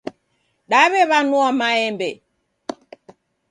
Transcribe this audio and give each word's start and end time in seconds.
Daw'ew'anua 0.71 1.49
maembe. 1.59 2.09